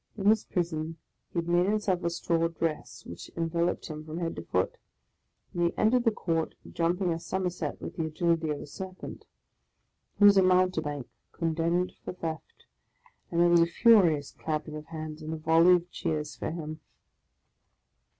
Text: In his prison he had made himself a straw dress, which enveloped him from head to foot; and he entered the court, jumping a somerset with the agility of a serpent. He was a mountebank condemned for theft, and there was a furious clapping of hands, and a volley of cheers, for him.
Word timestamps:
In 0.17 0.25
his 0.31 0.45
prison 0.45 0.97
he 1.31 1.37
had 1.37 1.47
made 1.47 1.67
himself 1.67 2.03
a 2.03 2.09
straw 2.09 2.47
dress, 2.47 3.05
which 3.05 3.29
enveloped 3.37 3.87
him 3.87 4.03
from 4.03 4.17
head 4.17 4.35
to 4.35 4.41
foot; 4.41 4.79
and 5.53 5.61
he 5.61 5.77
entered 5.77 6.05
the 6.05 6.11
court, 6.11 6.55
jumping 6.73 7.13
a 7.13 7.19
somerset 7.19 7.79
with 7.79 7.95
the 7.97 8.05
agility 8.07 8.49
of 8.49 8.61
a 8.61 8.65
serpent. 8.65 9.25
He 10.17 10.23
was 10.25 10.37
a 10.37 10.41
mountebank 10.41 11.07
condemned 11.33 11.93
for 12.03 12.13
theft, 12.13 12.65
and 13.29 13.41
there 13.41 13.49
was 13.49 13.61
a 13.61 13.67
furious 13.67 14.31
clapping 14.31 14.75
of 14.75 14.87
hands, 14.87 15.21
and 15.21 15.35
a 15.35 15.37
volley 15.37 15.73
of 15.75 15.91
cheers, 15.91 16.35
for 16.35 16.49
him. 16.49 16.79